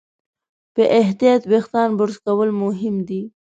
په 0.73 0.83
احتیاط 1.01 1.41
وېښتيان 1.51 1.89
برس 1.99 2.17
کول 2.25 2.49
مهم 2.63 2.95
دي. 3.07 3.21